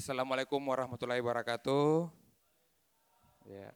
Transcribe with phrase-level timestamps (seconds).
[0.00, 2.08] Assalamualaikum warahmatullahi wabarakatuh.
[3.44, 3.68] Ya.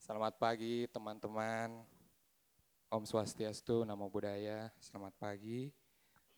[0.00, 1.84] Selamat pagi teman-teman.
[2.88, 4.72] Om Swastiastu, Namo Buddhaya.
[4.80, 5.68] Selamat pagi.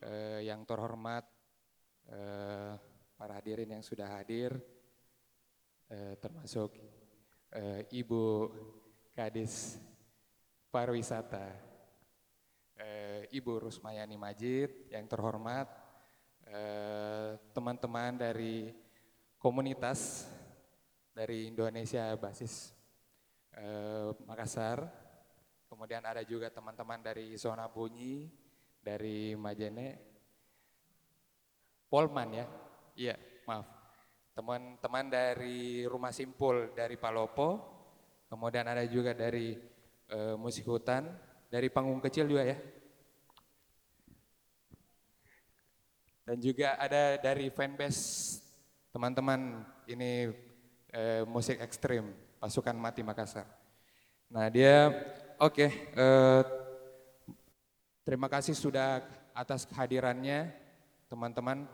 [0.03, 1.23] Eh, yang terhormat
[2.11, 2.75] eh,
[3.15, 4.59] para hadirin yang sudah hadir,
[5.87, 6.75] eh, termasuk
[7.55, 8.51] eh, Ibu
[9.15, 9.79] Kadis
[10.67, 11.47] Pariwisata,
[12.75, 15.82] eh, Ibu Rusmayani Majid, yang terhormat
[17.53, 18.69] teman-teman dari
[19.41, 20.29] komunitas
[21.13, 22.73] dari Indonesia basis
[23.57, 24.85] eh, Makassar,
[25.69, 28.29] kemudian ada juga teman-teman dari zona bunyi,
[28.81, 29.89] dari Majene,
[31.93, 32.47] Polman ya,
[32.97, 33.69] iya maaf,
[34.33, 37.49] teman-teman dari Rumah Simpul dari Palopo,
[38.33, 39.53] kemudian ada juga dari
[40.09, 41.13] eh, musik hutan,
[41.53, 42.57] dari panggung kecil juga ya,
[46.23, 48.39] dan juga ada dari fanbase
[48.95, 50.31] teman-teman ini
[50.93, 53.47] eh, musik ekstrim pasukan mati Makassar.
[54.31, 54.91] Nah dia
[55.43, 56.43] oke okay, eh,
[58.07, 59.03] terima kasih sudah
[59.35, 60.53] atas kehadirannya
[61.11, 61.67] teman-teman.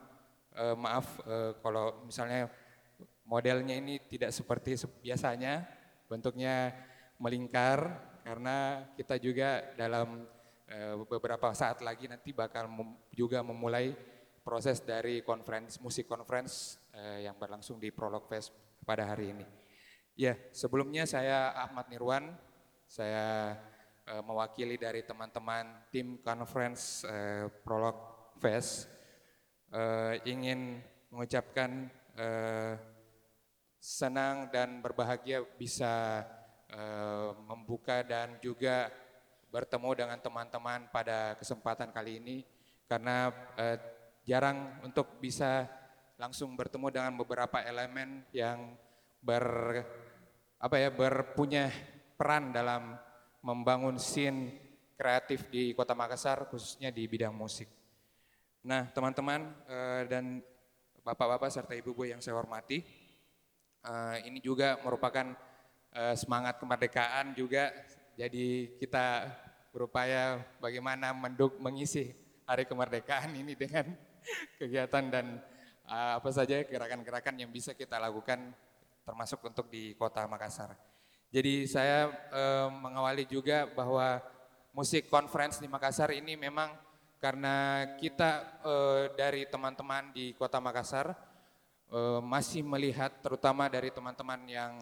[0.59, 2.51] Eh, maaf eh, kalau misalnya
[3.29, 5.69] modelnya ini tidak seperti biasanya
[6.09, 6.73] bentuknya
[7.21, 10.25] melingkar karena kita juga dalam
[10.67, 12.67] eh, beberapa saat lagi nanti bakal
[13.13, 13.93] juga memulai
[14.49, 18.49] proses dari conference musik conference eh, yang berlangsung di Prolog Fest
[18.81, 19.45] pada hari ini.
[20.17, 22.33] Ya, sebelumnya saya Ahmad Nirwan,
[22.89, 23.53] saya
[24.09, 28.89] eh, mewakili dari teman-teman tim conference eh, Prolog Fest.
[29.69, 30.81] Eh, ingin
[31.13, 32.81] mengucapkan eh,
[33.77, 36.25] senang dan berbahagia bisa
[36.73, 38.89] eh, membuka dan juga
[39.53, 42.37] bertemu dengan teman-teman pada kesempatan kali ini.
[42.89, 43.29] Karena
[43.61, 43.98] eh,
[44.29, 45.65] jarang untuk bisa
[46.21, 48.77] langsung bertemu dengan beberapa elemen yang
[49.25, 49.81] ber
[50.61, 51.73] apa ya berpunya
[52.19, 52.99] peran dalam
[53.41, 54.53] membangun scene
[54.99, 57.71] kreatif di Kota Makassar khususnya di bidang musik.
[58.67, 60.43] Nah, teman-teman uh, dan
[61.07, 62.83] bapak-bapak serta ibu-ibu yang saya hormati,
[63.87, 65.39] uh, ini juga merupakan
[65.95, 67.71] uh, semangat kemerdekaan juga.
[68.19, 69.31] Jadi kita
[69.71, 72.11] berupaya bagaimana menduk mengisi
[72.43, 73.95] hari kemerdekaan ini dengan
[74.61, 75.27] kegiatan dan
[75.89, 78.53] uh, apa saja gerakan-gerakan yang bisa kita lakukan
[79.09, 80.77] termasuk untuk di Kota Makassar.
[81.29, 84.21] Jadi saya uh, mengawali juga bahwa
[84.73, 86.73] musik conference di Makassar ini memang
[87.19, 91.13] karena kita uh, dari teman-teman di Kota Makassar
[91.93, 94.73] uh, masih melihat terutama dari teman-teman yang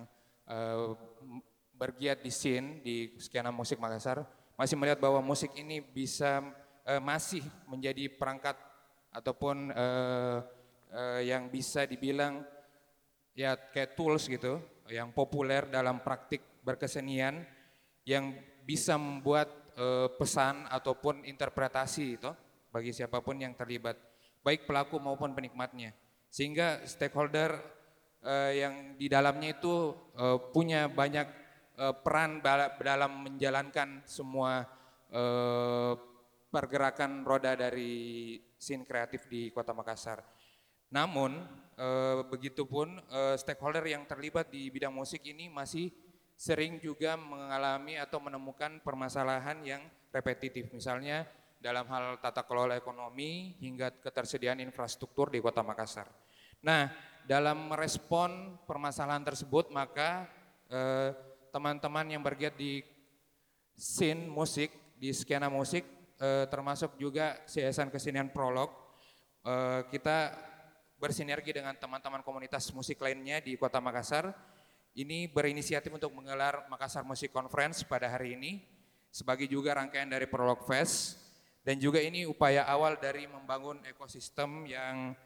[0.47, 0.95] uh,
[1.75, 6.41] bergiat di scene di skena musik Makassar masih melihat bahwa musik ini bisa
[7.03, 8.55] masih menjadi perangkat
[9.17, 10.45] ataupun uh,
[10.93, 12.45] uh, yang bisa dibilang
[13.33, 14.61] ya kayak tools gitu
[14.93, 17.43] yang populer dalam praktik berkesenian
[18.05, 19.49] yang bisa membuat
[19.81, 22.31] uh, pesan ataupun interpretasi itu
[22.77, 23.97] bagi siapa pun yang terlibat,
[24.45, 25.97] baik pelaku maupun penikmatnya.
[26.29, 27.57] Sehingga stakeholder
[28.21, 31.25] uh, yang di dalamnya itu uh, punya banyak
[31.81, 32.45] uh, peran
[32.85, 34.69] dalam menjalankan semua
[35.09, 35.97] uh,
[36.57, 40.25] pergerakan roda dari scene kreatif di Kota Makassar.
[40.89, 41.37] Namun,
[41.77, 45.93] uh, begitupun uh, stakeholder yang terlibat di bidang musik ini masih
[46.33, 50.73] sering juga mengalami atau menemukan permasalahan yang repetitif.
[50.73, 51.29] Misalnya
[51.61, 56.09] dalam hal tata kelola ekonomi hingga ketersediaan infrastruktur di Kota Makassar.
[56.65, 56.89] Nah,
[57.25, 60.29] dalam merespon permasalahan tersebut maka
[60.69, 61.11] eh,
[61.51, 62.85] teman-teman yang bergiat di
[63.75, 68.73] scene musik, di skena musik eh, termasuk juga Yayasan Kesenian Prolog,
[69.45, 70.33] eh, kita
[70.97, 74.33] bersinergi dengan teman-teman komunitas musik lainnya di Kota Makassar.
[74.97, 78.65] Ini berinisiatif untuk menggelar Makassar Music Conference pada hari ini
[79.13, 81.21] sebagai juga rangkaian dari Prolog Fest.
[81.67, 85.19] Dan juga ini upaya awal dari membangun ekosistem yang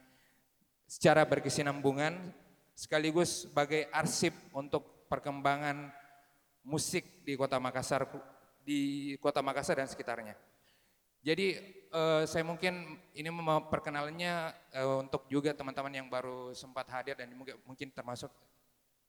[0.88, 2.32] secara berkesinambungan
[2.72, 5.92] sekaligus sebagai arsip untuk perkembangan
[6.64, 8.08] musik di Kota Makassar
[8.64, 10.32] di Kota Makassar dan sekitarnya.
[11.20, 11.56] Jadi
[11.92, 17.60] uh, saya mungkin ini memperkenalnya uh, untuk juga teman-teman yang baru sempat hadir dan mungkin,
[17.68, 18.32] mungkin termasuk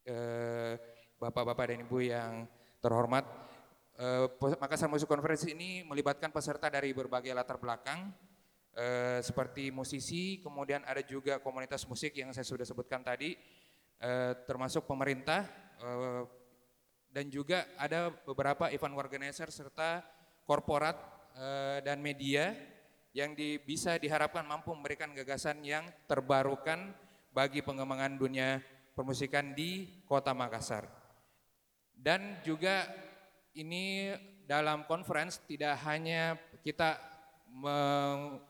[0.01, 0.73] Eh,
[1.21, 2.49] bapak-bapak dan ibu yang
[2.81, 3.21] terhormat.
[4.01, 4.25] Eh,
[4.57, 8.09] Makassar Musik Conference ini melibatkan peserta dari berbagai latar belakang,
[8.73, 13.37] eh, seperti musisi, kemudian ada juga komunitas musik yang saya sudah sebutkan tadi,
[14.49, 15.45] termasuk pemerintah,
[17.13, 20.01] dan juga ada beberapa event organizer serta
[20.49, 20.97] korporat
[21.81, 22.53] dan media
[23.11, 26.95] yang di, bisa diharapkan mampu memberikan gagasan yang terbarukan
[27.31, 28.63] bagi pengembangan dunia
[28.95, 30.87] permusikan di Kota Makassar.
[31.91, 32.87] Dan juga
[33.55, 34.15] ini
[34.47, 36.97] dalam conference tidak hanya kita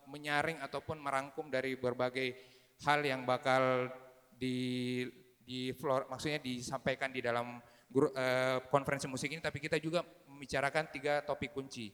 [0.05, 2.37] menyaring ataupun merangkum dari berbagai
[2.85, 3.89] hal yang bakal
[4.37, 5.05] di
[5.41, 7.57] di floor maksudnya disampaikan di dalam
[7.89, 11.89] guru, uh, konferensi musik ini tapi kita juga membicarakan tiga topik kunci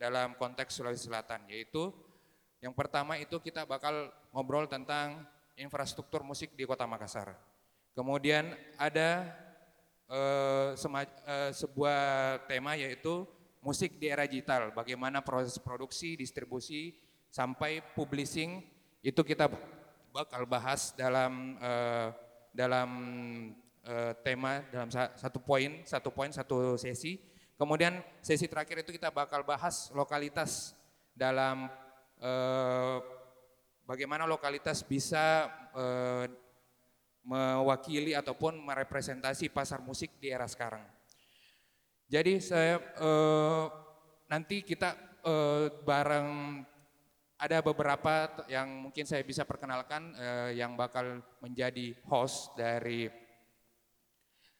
[0.00, 1.94] dalam konteks Sulawesi Selatan yaitu
[2.64, 7.36] yang pertama itu kita bakal ngobrol tentang infrastruktur musik di Kota Makassar.
[7.94, 9.30] Kemudian ada
[10.08, 12.00] uh, sema, uh, sebuah
[12.48, 13.28] tema yaitu
[13.60, 16.96] musik di era digital, bagaimana proses produksi, distribusi
[17.32, 18.64] sampai publishing
[19.04, 19.48] itu kita
[20.08, 22.08] bakal bahas dalam uh,
[22.54, 22.88] dalam
[23.84, 27.20] uh, tema dalam satu poin, satu poin, satu sesi.
[27.54, 30.74] Kemudian sesi terakhir itu kita bakal bahas lokalitas
[31.14, 31.70] dalam
[32.18, 32.98] uh,
[33.86, 36.26] bagaimana lokalitas bisa uh,
[37.24, 40.82] mewakili ataupun merepresentasi pasar musik di era sekarang.
[42.10, 43.70] Jadi saya uh,
[44.28, 46.60] nanti kita uh, bareng
[47.38, 53.08] ada beberapa yang mungkin saya bisa perkenalkan uh, yang bakal menjadi host dari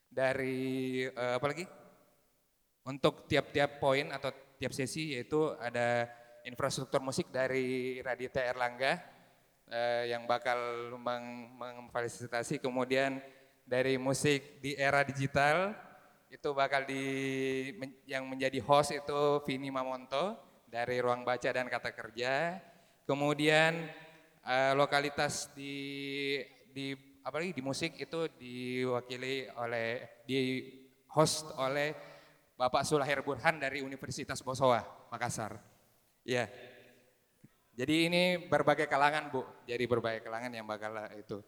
[0.08, 1.83] dari uh, apa lagi?
[2.84, 4.28] Untuk tiap-tiap poin atau
[4.60, 6.04] tiap sesi yaitu ada
[6.44, 9.00] infrastruktur musik dari Radita Erlangga
[9.72, 13.18] uh, yang bakal memfasilitasi kemudian
[13.64, 15.72] dari musik di era digital
[16.28, 17.04] itu bakal di
[18.04, 20.36] yang menjadi host itu Vini Mamonto
[20.66, 22.58] dari Ruang Baca dan Kata Kerja.
[23.06, 23.86] Kemudian
[24.42, 26.42] uh, lokalitas di
[26.74, 26.92] di
[27.22, 30.68] apa lagi di musik itu diwakili oleh di
[31.14, 32.13] host oleh
[32.54, 35.58] Bapak Sulahir Burhan dari Universitas Bosowa, Makassar.
[36.22, 36.46] Ya.
[37.74, 39.42] Jadi ini berbagai kalangan, Bu.
[39.66, 41.42] Jadi berbagai kalangan yang bakal itu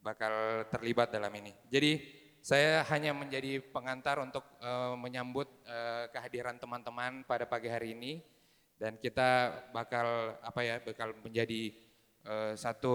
[0.00, 1.52] bakal terlibat dalam ini.
[1.68, 2.00] Jadi
[2.40, 8.24] saya hanya menjadi pengantar untuk uh, menyambut uh, kehadiran teman-teman pada pagi hari ini
[8.80, 11.74] dan kita bakal apa ya bakal menjadi
[12.24, 12.94] uh, satu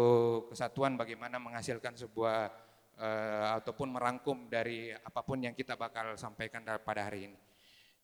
[0.50, 2.50] kesatuan bagaimana menghasilkan sebuah
[2.96, 7.51] uh, ataupun merangkum dari apa pun yang kita bakal sampaikan pada hari ini.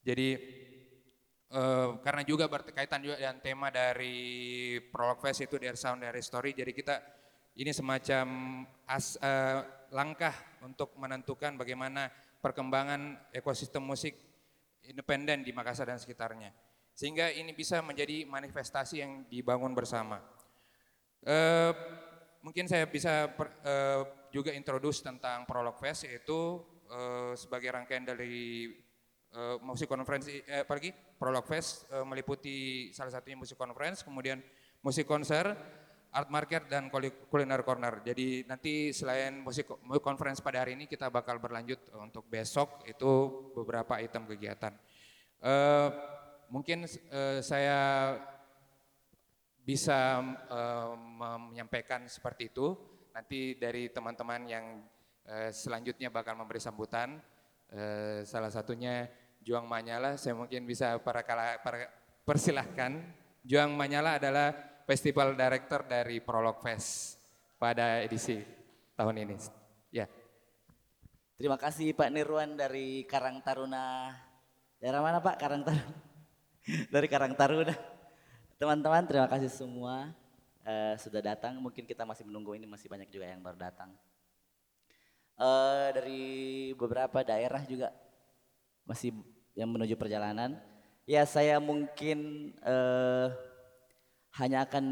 [0.08, 0.30] Jadi
[1.48, 6.52] Uh, karena juga berkaitan juga dengan tema dari Prolog Fest itu dari Sound dari Story,
[6.52, 7.00] jadi kita
[7.56, 8.28] ini semacam
[8.84, 12.12] as, uh, langkah untuk menentukan bagaimana
[12.44, 14.20] perkembangan ekosistem musik
[14.84, 16.52] independen di Makassar dan sekitarnya.
[16.92, 20.20] Sehingga ini bisa menjadi manifestasi yang dibangun bersama.
[21.24, 21.72] Uh,
[22.44, 24.04] mungkin saya bisa per, uh,
[24.36, 26.60] juga introduce tentang Prolog Fest yaitu
[27.36, 28.72] sebagai rangkaian dari
[29.38, 34.42] uh, musik konferensi eh, Prolog Fest uh, meliputi salah satunya musik conference, kemudian
[34.82, 35.54] musik konser,
[36.10, 36.90] art market dan
[37.30, 38.02] kuliner corner.
[38.02, 39.70] Jadi nanti selain musik
[40.02, 44.74] conference pada hari ini kita bakal berlanjut untuk besok itu beberapa item kegiatan.
[45.38, 45.94] Uh,
[46.50, 47.80] mungkin uh, saya
[49.68, 50.24] bisa
[51.20, 52.72] menyampaikan seperti itu.
[53.12, 54.66] Nanti dari teman-teman yang
[55.28, 57.20] uh, selanjutnya bakal memberi sambutan.
[57.68, 59.12] Uh, salah satunya
[59.48, 61.88] Juang Manyala, saya mungkin bisa para, kala, para
[62.28, 63.00] persilahkan.
[63.48, 64.52] Juang Manyala adalah
[64.84, 67.16] Festival Director dari Prolog Fest
[67.56, 68.44] pada edisi
[69.00, 69.40] tahun ini.
[69.96, 70.04] Ya.
[71.40, 74.12] Terima kasih Pak Nirwan dari Karang Taruna.
[74.84, 75.40] Daerah mana Pak?
[75.40, 75.96] Karang Taruna.
[77.00, 77.76] dari Karang Taruna.
[78.60, 80.12] Teman-teman terima kasih semua
[80.68, 81.56] uh, sudah datang.
[81.64, 83.96] Mungkin kita masih menunggu ini masih banyak juga yang baru datang.
[85.40, 86.24] Uh, dari
[86.76, 87.96] beberapa daerah juga
[88.84, 90.62] masih yang menuju perjalanan.
[91.10, 93.34] Ya saya mungkin uh,
[94.38, 94.86] hanya akan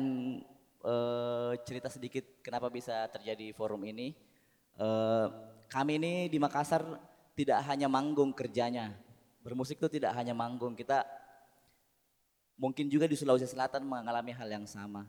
[0.81, 4.17] uh, cerita sedikit kenapa bisa terjadi forum ini.
[4.73, 5.29] Uh,
[5.69, 6.81] kami ini di Makassar
[7.37, 8.97] tidak hanya manggung kerjanya.
[9.45, 10.73] Bermusik itu tidak hanya manggung.
[10.73, 11.05] Kita
[12.57, 15.05] mungkin juga di Sulawesi Selatan mengalami hal yang sama.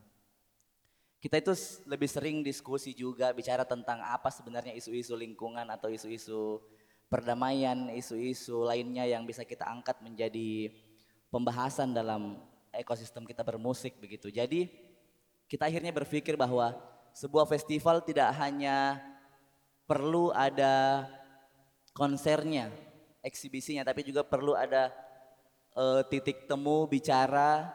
[1.17, 1.57] Kita itu
[1.89, 6.61] lebih sering diskusi juga bicara tentang apa sebenarnya isu-isu lingkungan atau isu-isu
[7.07, 10.71] perdamaian, isu-isu lainnya yang bisa kita angkat menjadi
[11.31, 12.43] pembahasan dalam
[12.75, 14.29] ekosistem kita bermusik begitu.
[14.29, 14.69] Jadi
[15.47, 16.75] kita akhirnya berpikir bahwa
[17.15, 19.01] sebuah festival tidak hanya
[19.87, 21.07] perlu ada
[21.95, 22.69] konsernya,
[23.23, 24.93] eksibisinya, tapi juga perlu ada
[25.79, 27.71] uh, titik temu bicara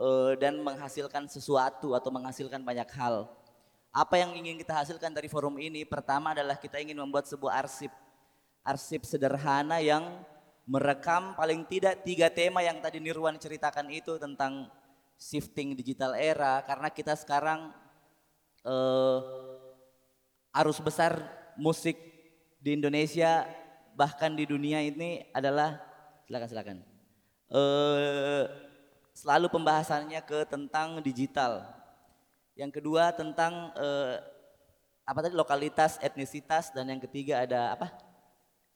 [0.00, 3.28] uh, dan menghasilkan sesuatu atau menghasilkan banyak hal.
[3.92, 5.86] Apa yang ingin kita hasilkan dari forum ini?
[5.86, 7.88] Pertama adalah kita ingin membuat sebuah arsip,
[8.66, 10.02] arsip sederhana yang
[10.66, 14.66] merekam paling tidak tiga tema yang tadi Nirwan ceritakan itu tentang
[15.14, 17.70] shifting digital era karena kita sekarang
[18.66, 19.20] eh,
[20.58, 21.22] arus besar
[21.54, 21.94] musik
[22.58, 23.46] di Indonesia
[23.94, 25.78] bahkan di dunia ini adalah
[26.26, 26.78] silakan silakan
[27.54, 28.44] eh,
[29.16, 31.64] selalu pembahasannya ke tentang digital.
[32.52, 34.20] Yang kedua tentang eh,
[35.08, 38.05] apa tadi lokalitas, etnisitas dan yang ketiga ada apa?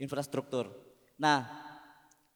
[0.00, 0.72] Infrastruktur.
[1.20, 1.44] Nah,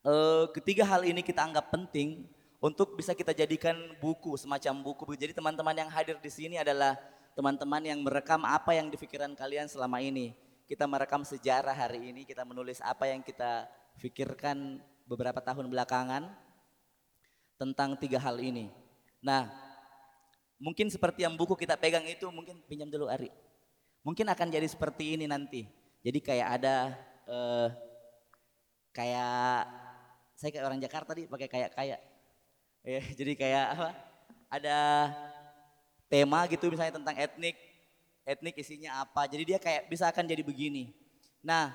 [0.04, 2.28] eh, ketiga hal ini kita anggap penting
[2.61, 5.16] untuk bisa kita jadikan buku semacam buku.
[5.16, 7.00] Jadi teman-teman yang hadir di sini adalah
[7.33, 10.37] teman-teman yang merekam apa yang di pikiran kalian selama ini.
[10.64, 13.68] Kita merekam sejarah hari ini, kita menulis apa yang kita
[14.00, 16.25] pikirkan beberapa tahun belakangan
[17.61, 18.73] tentang tiga hal ini.
[19.21, 19.52] Nah,
[20.56, 23.28] mungkin seperti yang buku kita pegang itu, mungkin pinjam dulu Ari.
[24.04, 25.68] Mungkin akan jadi seperti ini nanti.
[26.00, 26.97] Jadi kayak ada
[27.28, 27.69] eh,
[28.95, 29.66] kayak
[30.35, 32.00] saya kayak orang Jakarta nih pakai kayak kayak.
[32.85, 33.88] Ya jadi kayak apa?
[34.52, 34.78] Ada
[36.07, 37.57] tema gitu misalnya tentang etnik
[38.25, 39.26] etnik isinya apa.
[39.28, 40.93] Jadi dia kayak bisa akan jadi begini.
[41.45, 41.73] Nah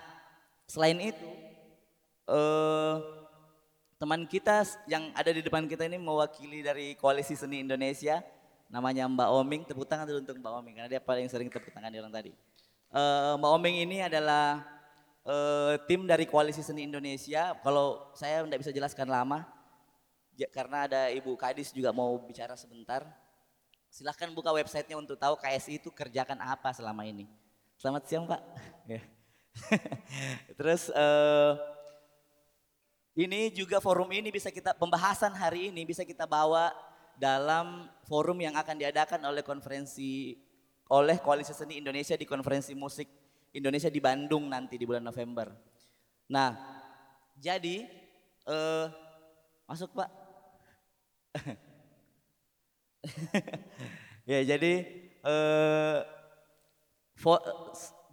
[0.70, 1.30] selain itu
[2.30, 2.96] eh
[4.00, 8.24] teman kita yang ada di depan kita ini mewakili dari koalisi seni Indonesia.
[8.70, 9.62] Namanya Mbak Oming.
[9.66, 12.32] Tepuk tangan dulu untuk Mbak Oming karena dia paling sering tepuk tangan di orang tadi.
[12.94, 14.62] Eh, Mbak Oming ini adalah
[15.26, 17.56] eh, tim dari Koalisi Seni Indonesia.
[17.60, 19.44] Kalau saya tidak bisa jelaskan lama,
[20.38, 23.04] ja- karena ada Ibu Kadis juga mau bicara sebentar.
[23.90, 27.26] Silahkan buka websitenya untuk tahu KSI itu kerjakan apa selama ini.
[27.80, 28.42] Selamat siang Pak.
[28.86, 29.02] Ya.
[30.60, 31.54] Terus eh,
[33.20, 36.72] ini juga forum ini bisa kita pembahasan hari ini bisa kita bawa
[37.20, 40.40] dalam forum yang akan diadakan oleh konferensi
[40.88, 43.12] oleh Koalisi Seni Indonesia di konferensi musik
[43.54, 45.50] Indonesia di Bandung nanti di bulan November.
[46.30, 46.54] Nah,
[47.40, 47.90] jadi
[48.46, 48.86] eh,
[49.66, 50.10] masuk Pak.
[54.30, 54.74] ya jadi
[55.22, 56.00] eh,
[57.18, 57.46] fo-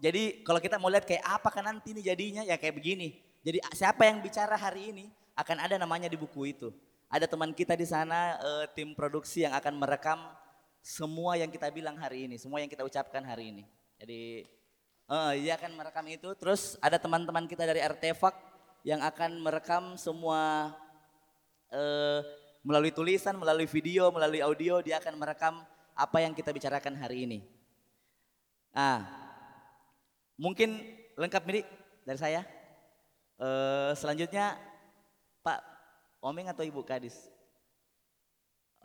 [0.00, 3.20] jadi kalau kita mau lihat kayak apa kan nanti ini jadinya ya kayak begini.
[3.46, 6.72] Jadi siapa yang bicara hari ini akan ada namanya di buku itu.
[7.06, 10.18] Ada teman kita di sana eh, tim produksi yang akan merekam
[10.86, 13.64] semua yang kita bilang hari ini, semua yang kita ucapkan hari ini.
[13.98, 14.46] Jadi
[15.06, 16.34] eh, dia akan merekam itu.
[16.38, 18.34] Terus ada teman-teman kita dari Artefak
[18.86, 20.72] yang akan merekam semua
[21.70, 22.20] eh,
[22.66, 24.82] melalui tulisan, melalui video, melalui audio.
[24.82, 25.62] Dia akan merekam
[25.96, 27.38] apa yang kita bicarakan hari ini.
[28.74, 29.08] Nah,
[30.36, 30.82] mungkin
[31.16, 31.60] lengkap ini
[32.04, 32.42] dari saya.
[33.36, 34.56] Eh, selanjutnya
[35.40, 35.60] Pak
[36.24, 37.16] Omeng atau Ibu Kadis?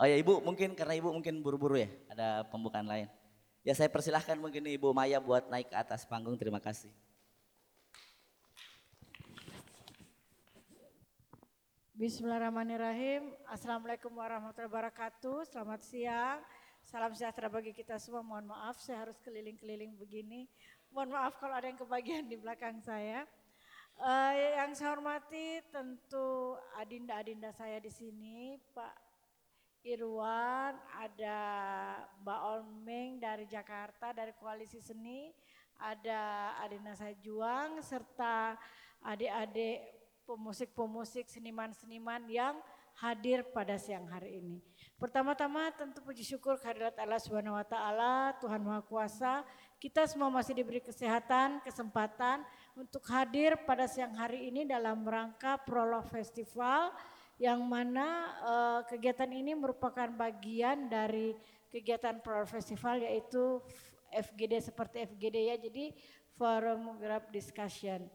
[0.00, 3.06] Oh ya Ibu mungkin karena Ibu mungkin buru-buru ya ada pembukaan lain.
[3.62, 6.34] Ya saya persilahkan mungkin Ibu Maya buat naik ke atas panggung.
[6.34, 6.90] Terima kasih.
[11.94, 13.30] Bismillahirrahmanirrahim.
[13.46, 15.46] Assalamualaikum warahmatullahi wabarakatuh.
[15.46, 16.42] Selamat siang.
[16.82, 18.26] Salam sejahtera bagi kita semua.
[18.26, 20.50] Mohon maaf saya harus keliling-keliling begini.
[20.90, 23.22] Mohon maaf kalau ada yang kebagian di belakang saya.
[23.94, 29.11] Eh, yang saya hormati tentu adinda-adinda saya di sini, Pak
[29.82, 31.38] Irwan, ada
[32.22, 35.34] Mbak Olmeng dari Jakarta dari Koalisi Seni,
[35.82, 38.54] ada Adinda saya Juang serta
[39.02, 39.82] adik-adik
[40.22, 42.54] pemusik-pemusik seniman-seniman yang
[43.02, 44.62] hadir pada siang hari ini.
[45.02, 49.42] Pertama-tama tentu puji syukur kehadirat Allah Subhanahu wa taala, Tuhan Maha Kuasa.
[49.82, 52.46] Kita semua masih diberi kesehatan, kesempatan
[52.78, 56.94] untuk hadir pada siang hari ini dalam rangka Prolog Festival
[57.42, 61.34] yang mana eh, kegiatan ini merupakan bagian dari
[61.74, 63.58] kegiatan Prolog Festival yaitu
[64.14, 65.56] FGD seperti FGD ya.
[65.58, 65.90] Jadi
[66.38, 68.06] Forum Group Discussion.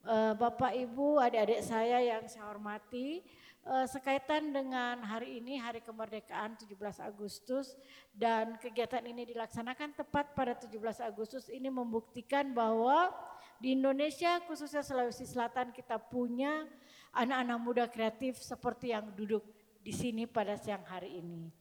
[0.00, 3.20] Eh, Bapak Ibu, adik-adik saya yang saya hormati,
[3.68, 7.76] eh, sekaitan dengan hari ini Hari Kemerdekaan 17 Agustus
[8.16, 13.12] dan kegiatan ini dilaksanakan tepat pada 17 Agustus ini membuktikan bahwa
[13.60, 16.64] di Indonesia khususnya Sulawesi Selatan kita punya
[17.12, 19.44] anak-anak muda kreatif seperti yang duduk
[19.84, 21.52] di sini pada siang hari ini.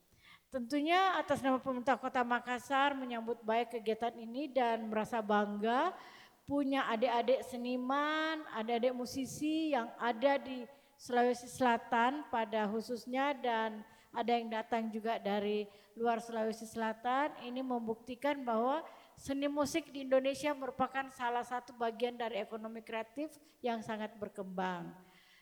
[0.49, 5.93] Tentunya atas nama pemerintah Kota Makassar menyambut baik kegiatan ini dan merasa bangga
[6.49, 10.65] punya adik-adik seniman, adik-adik musisi yang ada di
[10.97, 17.37] Sulawesi Selatan pada khususnya dan ada yang datang juga dari luar Sulawesi Selatan.
[17.45, 18.81] Ini membuktikan bahwa
[19.19, 24.95] seni musik di Indonesia merupakan salah satu bagian dari ekonomi kreatif yang sangat berkembang.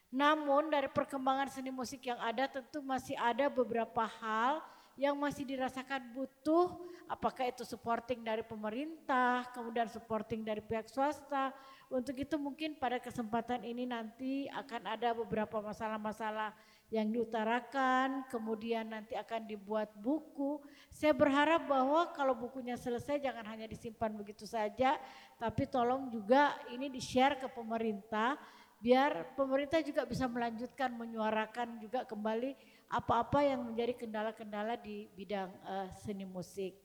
[0.10, 4.66] Namun dari perkembangan seni musik yang ada tentu masih ada beberapa hal
[4.98, 6.74] yang masih dirasakan butuh
[7.06, 11.54] apakah itu supporting dari pemerintah, kemudian supporting dari pihak swasta.
[11.88, 16.52] Untuk itu mungkin pada kesempatan ini nanti akan ada beberapa masalah-masalah
[16.88, 20.64] yang diutarakan, kemudian nanti akan dibuat buku.
[20.88, 24.96] Saya berharap bahwa kalau bukunya selesai jangan hanya disimpan begitu saja,
[25.36, 28.40] tapi tolong juga ini di-share ke pemerintah
[28.78, 32.54] biar pemerintah juga bisa melanjutkan menyuarakan juga kembali
[32.88, 36.78] apa-apa yang menjadi kendala-kendala di bidang uh, seni musik.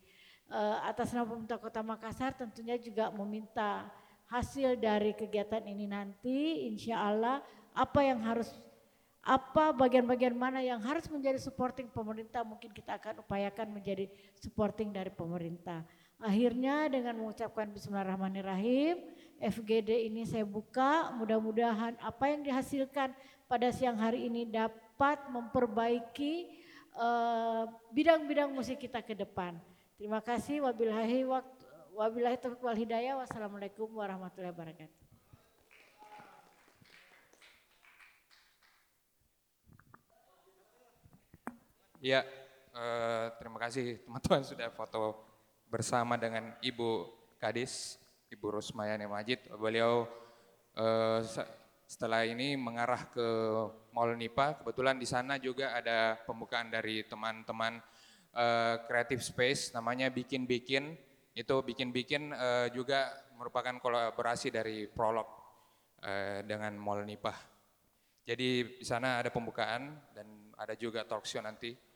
[0.53, 3.89] Uh, atas nama pemerintah Kota Makassar tentunya juga meminta
[4.29, 7.45] hasil dari kegiatan ini nanti insya Allah
[7.77, 8.49] apa yang harus
[9.23, 15.15] apa bagian-bagian mana yang harus menjadi supporting pemerintah mungkin kita akan upayakan menjadi supporting dari
[15.15, 15.87] pemerintah.
[16.19, 18.99] Akhirnya dengan mengucapkan bismillahirrahmanirrahim,
[19.43, 23.15] FGD ini saya buka, mudah-mudahan apa yang dihasilkan
[23.51, 26.35] pada siang hari ini dapat memperbaiki
[26.95, 29.59] eh, bidang-bidang uh, musik kita ke depan.
[29.99, 33.19] Terima kasih wabillahi waktu taufiq wal hidayah.
[33.19, 35.02] Wassalamualaikum warahmatullahi wabarakatuh.
[42.03, 42.27] Ya,
[42.75, 45.23] eh, terima kasih teman-teman sudah foto
[45.71, 47.07] bersama dengan Ibu
[47.39, 47.95] Kadis,
[48.27, 49.47] Ibu Rusmayani Majid.
[49.55, 50.11] Beliau
[50.75, 51.23] eh,
[51.87, 53.23] setelah ini mengarah ke
[53.95, 54.59] Mall Nipa.
[54.59, 57.79] Kebetulan di sana juga ada pembukaan dari teman-teman
[58.35, 60.99] eh, Creative Space, namanya Bikin Bikin.
[61.39, 65.31] Itu Bikin Bikin eh, juga merupakan kolaborasi dari Prolog
[66.03, 67.31] eh, dengan Mall Nipa.
[68.27, 71.92] Jadi di sana ada pembukaan dan ada juga talk show nanti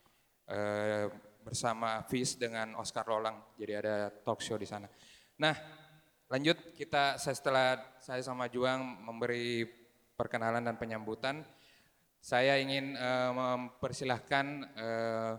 [0.47, 1.07] Eh,
[1.47, 3.39] bersama Fis dengan Oscar Lolang.
[3.55, 4.91] Jadi ada talk show di sana.
[5.39, 5.55] Nah,
[6.27, 7.69] lanjut kita saya setelah
[8.03, 9.63] saya sama Juang memberi
[10.19, 11.47] perkenalan dan penyambutan,
[12.19, 15.35] saya ingin uh, mempersilahkan uh,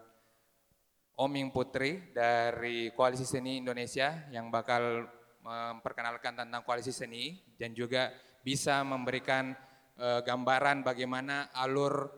[1.20, 5.12] Oming Putri dari Koalisi Seni Indonesia yang bakal
[5.44, 8.12] memperkenalkan tentang koalisi seni dan juga
[8.44, 9.56] bisa memberikan
[10.00, 12.12] uh, gambaran bagaimana alur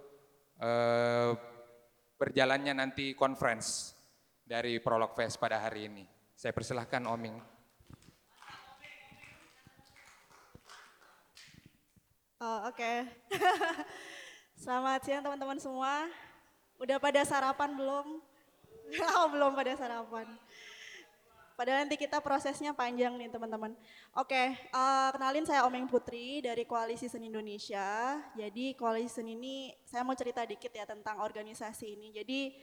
[0.61, 1.31] uh,
[2.19, 3.95] berjalannya nanti conference
[4.43, 6.03] dari Prolog Fest pada hari ini.
[6.35, 7.39] Saya persilahkan Oming.
[12.39, 12.97] Oh, Oke, okay.
[14.63, 16.07] selamat siang teman-teman semua.
[16.79, 18.07] Udah pada sarapan belum?
[19.19, 20.27] oh, belum pada sarapan.
[21.59, 23.75] Padahal nanti kita prosesnya panjang nih teman-teman.
[24.15, 28.15] Oke, uh, kenalin saya Omeng Putri dari Koalisi Seni Indonesia.
[28.31, 32.15] Jadi Koalisi Seni ini saya mau cerita dikit ya tentang organisasi ini.
[32.15, 32.55] Jadi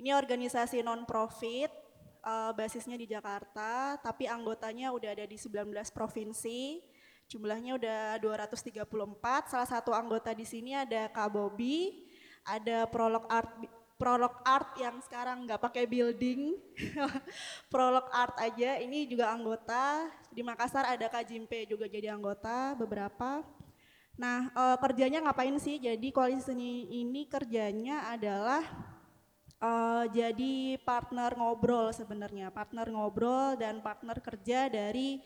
[0.00, 1.68] ini organisasi non-profit,
[2.24, 6.80] uh, basisnya di Jakarta, tapi anggotanya udah ada di 19 provinsi.
[7.28, 9.52] Jumlahnya udah 234.
[9.52, 12.08] Salah satu anggota di sini ada Kak Bobi,
[12.48, 13.60] ada Prolog Art
[13.98, 16.54] prolog art yang sekarang nggak pakai building,
[17.72, 18.78] prolog art aja.
[18.78, 23.42] Ini juga anggota di Makassar ada Kak Jimpe juga jadi anggota beberapa.
[24.14, 25.82] Nah e, kerjanya ngapain sih?
[25.82, 28.62] Jadi koalisi seni ini kerjanya adalah
[29.58, 29.70] e,
[30.14, 35.18] jadi partner ngobrol sebenarnya, partner ngobrol dan partner kerja dari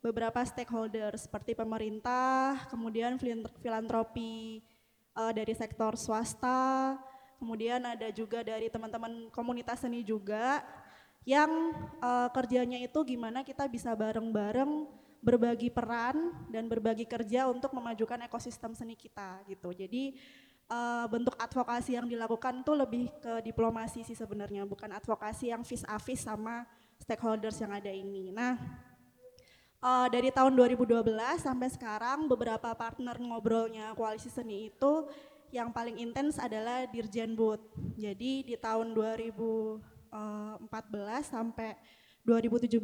[0.00, 3.20] beberapa stakeholder seperti pemerintah, kemudian
[3.60, 4.64] filantropi
[5.12, 6.96] e, dari sektor swasta,
[7.44, 10.64] kemudian ada juga dari teman-teman komunitas seni juga
[11.28, 14.88] yang uh, kerjanya itu gimana kita bisa bareng-bareng
[15.20, 19.76] berbagi peran dan berbagi kerja untuk memajukan ekosistem seni kita gitu.
[19.76, 20.16] Jadi
[20.72, 25.84] uh, bentuk advokasi yang dilakukan tuh lebih ke diplomasi sih sebenarnya, bukan advokasi yang vis
[25.84, 26.64] a vis sama
[26.96, 28.32] stakeholders yang ada ini.
[28.32, 28.56] Nah,
[29.84, 31.04] uh, dari tahun 2012
[31.40, 35.08] sampai sekarang beberapa partner ngobrolnya koalisi seni itu
[35.54, 37.62] yang paling intens adalah Dirjen Bud.
[37.94, 40.10] Jadi di tahun 2014
[41.30, 41.78] sampai
[42.26, 42.74] 2017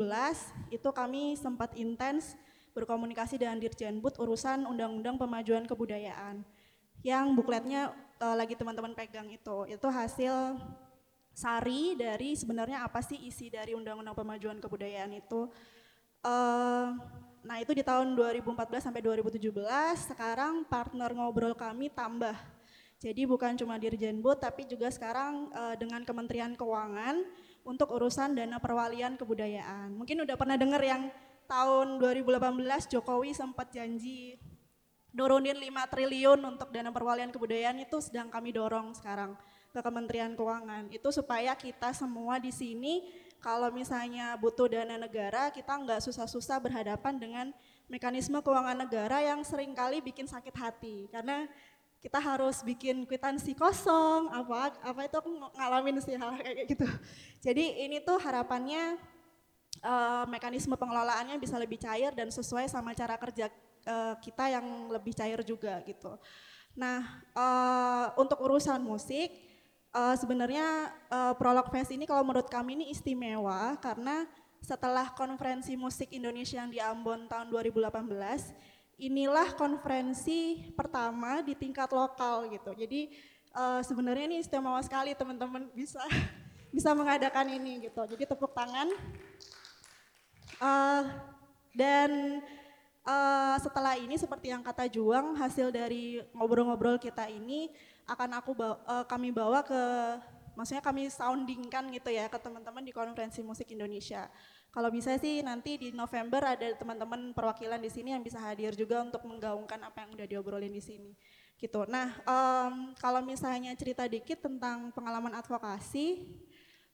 [0.71, 2.39] itu kami sempat intens
[2.71, 6.47] berkomunikasi dengan Dirjen Bud urusan Undang-Undang Pemajuan Kebudayaan.
[7.03, 7.91] Yang bukletnya
[8.23, 9.67] uh, lagi teman-teman pegang itu.
[9.67, 10.63] Itu hasil
[11.35, 15.51] sari dari sebenarnya apa sih isi dari Undang-Undang Pemajuan Kebudayaan itu.
[16.23, 16.95] Uh,
[17.43, 19.51] nah itu di tahun 2014 sampai 2017,
[20.15, 22.37] sekarang partner ngobrol kami tambah
[23.01, 27.25] jadi bukan cuma Dirjen Bud tapi juga sekarang uh, dengan Kementerian Keuangan
[27.65, 29.97] untuk urusan dana perwalian kebudayaan.
[29.97, 31.09] Mungkin udah pernah dengar yang
[31.49, 34.37] tahun 2018 Jokowi sempat janji
[35.17, 35.65] nurunin 5
[35.97, 39.33] triliun untuk dana perwalian kebudayaan itu sedang kami dorong sekarang
[39.73, 40.93] ke Kementerian Keuangan.
[40.93, 43.09] Itu supaya kita semua di sini
[43.41, 47.47] kalau misalnya butuh dana negara kita nggak susah-susah berhadapan dengan
[47.89, 51.49] mekanisme keuangan negara yang sering kali bikin sakit hati karena
[52.01, 56.89] kita harus bikin kwitansi kosong apa apa itu aku ngalamin sih hal kayak gitu.
[57.45, 58.97] Jadi ini tuh harapannya
[59.85, 63.53] uh, mekanisme pengelolaannya bisa lebih cair dan sesuai sama cara kerja
[63.85, 66.17] uh, kita yang lebih cair juga gitu.
[66.79, 67.03] Nah,
[67.35, 69.31] eh, untuk urusan musik,
[69.91, 74.27] eh, sebenarnya eh, Prolog Fest ini kalau menurut kami ini istimewa karena
[74.61, 78.53] setelah konferensi musik Indonesia yang di Ambon tahun 2018,
[79.01, 82.77] inilah konferensi pertama di tingkat lokal gitu.
[82.77, 83.11] Jadi
[83.57, 86.05] eh, sebenarnya ini istimewa sekali teman-teman bisa
[86.77, 88.05] bisa mengadakan ini gitu.
[88.05, 88.93] Jadi tepuk tangan.
[90.61, 91.03] Eh,
[91.73, 92.11] dan
[93.09, 97.73] eh, setelah ini seperti yang kata Juang, hasil dari ngobrol-ngobrol kita ini
[98.05, 99.83] akan aku bawa, eh, kami bawa ke,
[100.59, 104.29] maksudnya kami soundingkan gitu ya ke teman-teman di konferensi musik Indonesia.
[104.71, 109.03] Kalau bisa sih nanti di November ada teman-teman perwakilan di sini yang bisa hadir juga
[109.03, 111.13] untuk menggaungkan apa yang udah diobrolin di sini.
[111.59, 111.85] Gitu.
[111.91, 116.25] Nah, em, kalau misalnya cerita dikit tentang pengalaman advokasi,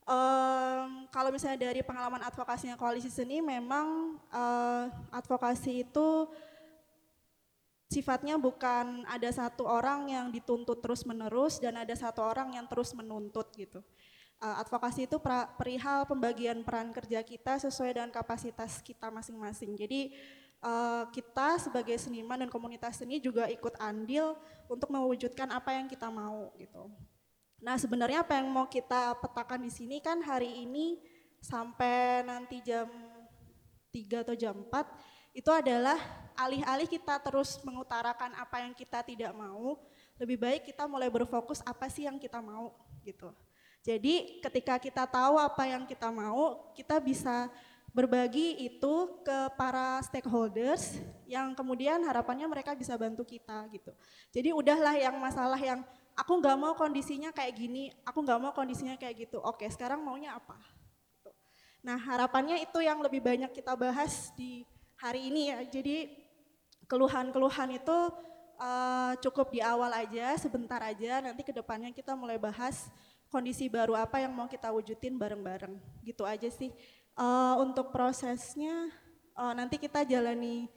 [0.07, 6.31] Em, kalau misalnya dari pengalaman advokasinya koalisi seni, memang eh, advokasi itu
[7.91, 12.95] sifatnya bukan ada satu orang yang dituntut terus menerus dan ada satu orang yang terus
[12.95, 13.83] menuntut gitu.
[14.47, 15.19] Eh, advokasi itu
[15.59, 19.75] perihal pembagian peran kerja kita sesuai dengan kapasitas kita masing-masing.
[19.75, 20.15] Jadi
[20.63, 24.39] eh, kita sebagai seniman dan komunitas seni juga ikut andil
[24.71, 26.87] untuk mewujudkan apa yang kita mau gitu.
[27.59, 31.03] Nah sebenarnya apa yang mau kita petakan di sini kan hari ini
[31.43, 32.87] sampai nanti jam
[33.91, 35.99] 3 atau jam 4 itu adalah
[36.39, 39.81] alih-alih kita terus mengutarakan apa yang kita tidak mau,
[40.21, 43.33] lebih baik kita mulai berfokus apa sih yang kita mau gitu.
[43.87, 47.47] Jadi ketika kita tahu apa yang kita mau, kita bisa
[47.95, 53.95] berbagi itu ke para stakeholders yang kemudian harapannya mereka bisa bantu kita gitu.
[54.35, 55.87] Jadi udahlah yang masalah yang
[56.19, 59.39] aku nggak mau kondisinya kayak gini, aku nggak mau kondisinya kayak gitu.
[59.39, 60.59] Oke, sekarang maunya apa?
[61.15, 61.31] Gitu.
[61.87, 64.67] Nah harapannya itu yang lebih banyak kita bahas di
[64.99, 65.63] hari ini ya.
[65.63, 66.11] Jadi
[66.91, 67.99] keluhan-keluhan itu
[68.59, 71.23] eh, cukup di awal aja, sebentar aja.
[71.23, 72.91] Nanti ke depannya kita mulai bahas
[73.33, 75.75] kondisi baru apa yang mau kita wujudin bareng-bareng.
[76.03, 76.71] Gitu aja sih.
[77.17, 78.91] Eh, untuk prosesnya
[79.37, 80.69] eh, nanti kita jalani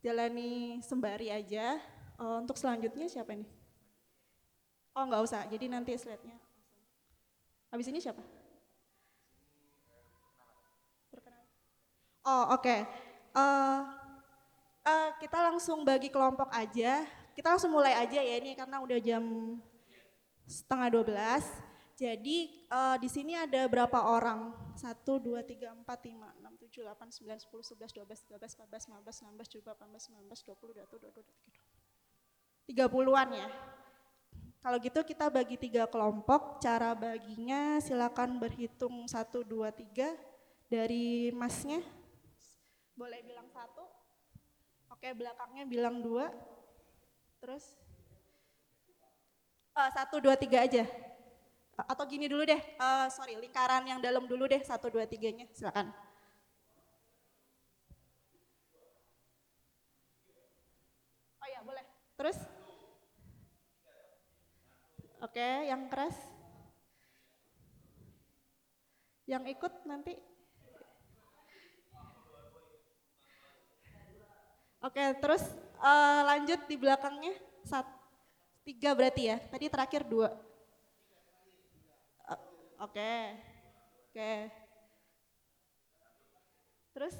[0.00, 1.78] jalani sembari aja.
[2.16, 3.48] Eh, untuk selanjutnya siapa nih?
[4.96, 6.40] Oh nggak usah, jadi nanti slide-nya.
[7.68, 8.24] Habis ini siapa?
[12.26, 12.76] Oh oke,
[13.36, 13.80] Eh,
[14.88, 17.04] eh, kita langsung bagi kelompok aja.
[17.36, 19.20] Kita langsung mulai aja ya ini karena udah jam
[20.48, 21.44] setengah 12.
[21.96, 24.52] Jadi eh, di sini ada berapa orang?
[24.76, 29.24] 1, 2, 3, 4, 5, 6, 7, 8, 9, 10, 11, 12, 13, 14, 15,
[29.32, 31.24] 16, 17, 18, 19, 20, 21, 22,
[32.68, 32.76] 23.
[32.76, 33.48] 30-an ya.
[34.60, 40.12] Kalau gitu kita bagi tiga kelompok, cara baginya silakan berhitung satu, dua, tiga
[40.66, 41.80] dari masnya.
[42.98, 43.86] Boleh bilang satu,
[44.90, 46.34] oke belakangnya bilang dua,
[47.38, 47.78] terus
[49.76, 50.88] Eh, satu, dua, tiga aja.
[51.76, 55.92] Atau gini dulu deh, eh, sorry lingkaran yang dalam dulu deh, satu, dua, tiganya silakan.
[61.36, 61.84] Oh ya boleh,
[62.16, 62.40] terus?
[65.20, 66.16] Oke, yang keras?
[69.28, 70.16] Yang ikut nanti?
[74.80, 75.44] Oke, terus
[75.84, 77.36] eh, lanjut di belakangnya.
[77.68, 77.84] Sat,
[78.64, 80.45] tiga berarti ya, tadi terakhir dua.
[82.80, 83.10] Oke,
[84.10, 84.30] oke.
[86.94, 87.14] Terus?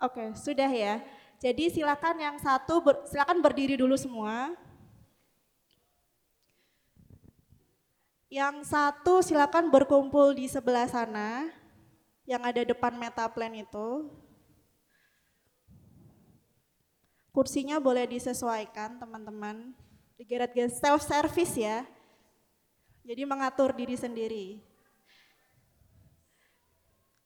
[0.00, 0.94] Oke, sudah ya.
[1.40, 4.52] Jadi silakan yang satu, ber- silakan berdiri dulu semua.
[8.38, 11.50] Yang satu silakan berkumpul di sebelah sana,
[12.30, 13.88] yang ada depan metaplan itu.
[17.30, 19.70] Kursinya boleh disesuaikan teman-teman.
[20.18, 21.86] Digeret-geret self service ya.
[23.06, 24.60] Jadi mengatur diri sendiri.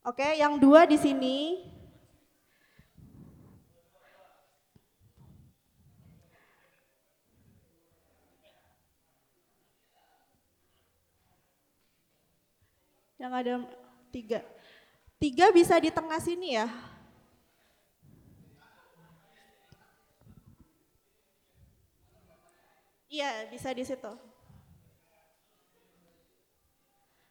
[0.05, 1.65] Oke, yang dua di sini.
[13.17, 13.55] Yang ada
[14.13, 14.41] tiga.
[15.17, 16.69] Tiga bisa di tengah sini ya.
[23.15, 24.11] Iya, bisa di situ.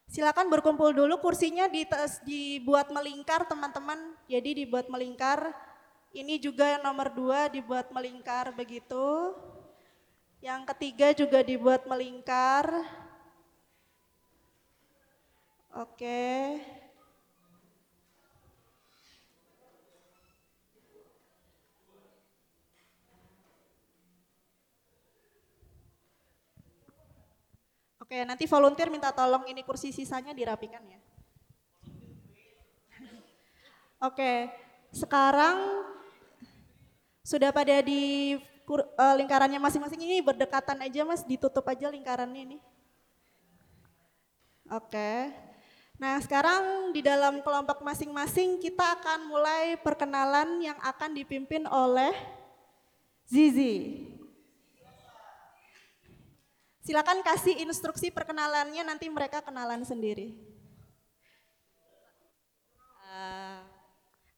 [0.07, 1.83] Silakan berkumpul dulu kursinya di,
[2.23, 4.15] dibuat melingkar teman-teman.
[4.31, 5.51] Jadi dibuat melingkar.
[6.15, 9.35] Ini juga nomor dua dibuat melingkar begitu.
[10.39, 12.63] Yang ketiga juga dibuat melingkar.
[15.75, 16.63] Oke.
[28.03, 30.99] Oke, nanti volunteer minta tolong ini kursi sisanya dirapikan ya.
[34.11, 34.51] Oke,
[34.91, 35.87] sekarang
[37.23, 42.59] sudah pada di eh, lingkarannya masing-masing ini berdekatan aja mas, ditutup aja lingkarannya ini.
[44.67, 45.31] Oke.
[45.95, 52.11] Nah sekarang di dalam kelompok masing-masing kita akan mulai perkenalan yang akan dipimpin oleh
[53.23, 54.11] Zizi.
[56.83, 60.35] Silakan kasih instruksi perkenalannya nanti mereka kenalan sendiri.
[63.07, 63.59] Eh,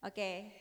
[0.05, 0.53] Oke.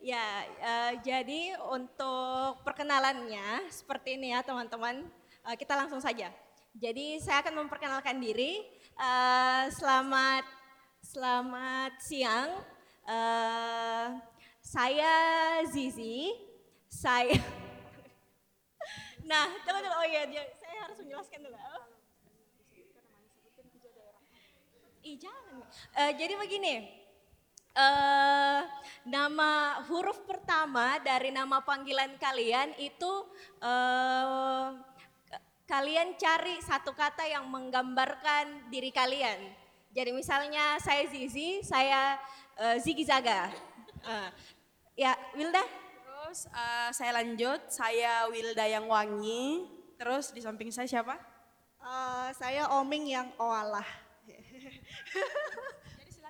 [0.00, 5.08] Ya, eh, jadi untuk perkenalannya seperti ini ya teman-teman.
[5.48, 6.28] Eh, kita langsung saja.
[6.76, 8.64] Jadi saya akan memperkenalkan diri.
[9.00, 10.44] Eh, selamat
[11.00, 12.52] selamat siang.
[13.08, 14.06] Eh,
[14.60, 15.14] saya
[15.72, 16.49] Zizi.
[16.90, 17.38] Saya
[19.22, 19.94] Nah, tunggu dulu.
[19.94, 21.54] Oh iya, dia- saya harus menjelaskan dulu.
[21.54, 21.84] Oh.
[25.00, 25.62] Ih, jangan.
[25.96, 26.74] Eh, jadi begini,
[27.72, 28.60] eh
[29.06, 33.12] nama huruf pertama dari nama panggilan kalian itu
[35.30, 39.38] k- kalian cari satu kata yang menggambarkan diri kalian.
[39.94, 42.18] Jadi misalnya saya Zizi, saya
[42.58, 43.48] eh, Ziggy Zaga.
[44.04, 44.28] Eh,
[44.98, 45.79] ya, Wilda?
[46.30, 49.66] Terus eh, saya lanjut, saya Wilda yang wangi.
[49.98, 51.18] Terus di samping saya siapa?
[51.82, 53.82] Eh, saya Oming yang oalah.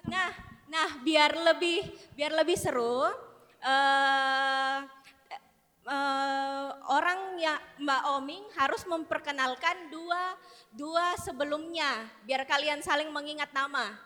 [0.09, 0.33] Nah,
[0.73, 1.85] nah biar lebih
[2.17, 3.13] biar lebih seru,
[3.61, 4.79] eh
[5.85, 10.33] eh, orang yang Mbak Oming harus memperkenalkan dua
[10.73, 14.01] dua sebelumnya, biar kalian saling mengingat nama.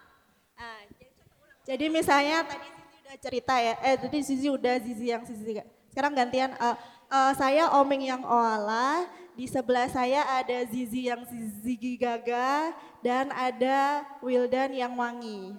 [0.91, 1.15] Jadi-
[1.71, 5.63] Jadi misalnya tadi Zizi udah cerita ya, eh tadi Zizi udah Zizi yang Zizi.
[5.95, 6.77] Sekarang gantian, eh,
[7.07, 9.07] eh, saya Oming yang Oala,
[9.39, 15.55] di sebelah saya ada Zizi yang Zizi Gaga, dan ada Wildan yang Wangi.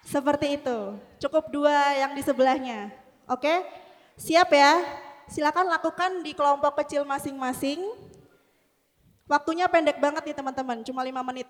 [0.00, 2.88] Seperti itu, cukup dua yang di sebelahnya.
[3.28, 3.68] Oke,
[4.16, 4.80] siap ya?
[5.28, 7.84] Silakan lakukan di kelompok kecil masing-masing.
[9.28, 11.48] Waktunya pendek banget nih teman-teman, cuma lima menit.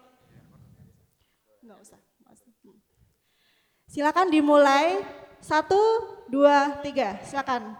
[1.62, 2.00] Enggak usah.
[3.86, 5.22] Silakan dimulai.
[5.44, 5.76] Satu,
[6.24, 7.20] dua, tiga.
[7.20, 7.76] Silakan.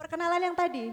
[0.00, 0.88] Perkenalan yang tadi.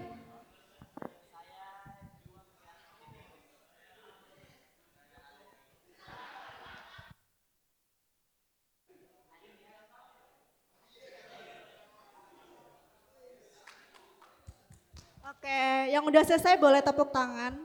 [15.24, 17.64] Oke, yang udah selesai boleh tepuk tangan.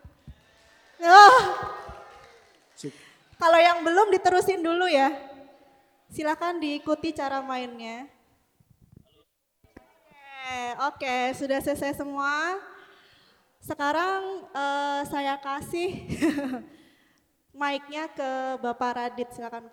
[1.03, 1.43] Oh,
[3.35, 5.34] kalau yang belum diterusin dulu ya.
[6.13, 8.05] Silakan diikuti cara mainnya.
[9.73, 12.61] Oke, oke, sudah selesai semua.
[13.65, 16.05] Sekarang eh, saya kasih
[17.61, 19.73] mic-nya ke Bapak Radit, silakan